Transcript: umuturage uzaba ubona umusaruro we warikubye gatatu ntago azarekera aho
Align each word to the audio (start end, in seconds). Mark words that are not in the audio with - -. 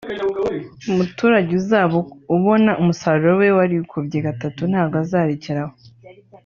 umuturage 0.91 1.49
uzaba 1.61 1.95
ubona 2.35 2.71
umusaruro 2.81 3.31
we 3.41 3.47
warikubye 3.57 4.17
gatatu 4.27 4.61
ntago 4.71 4.95
azarekera 5.03 5.59
aho 5.65 5.75